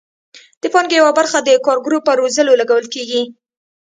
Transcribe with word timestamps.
د 0.61 0.63
پانګې 0.73 0.95
یوه 0.99 1.11
برخه 1.19 1.37
د 1.43 1.49
کارګرو 1.65 1.97
په 2.05 2.11
روزلو 2.19 2.59
لګول 2.61 2.85
کیږي. 2.93 3.21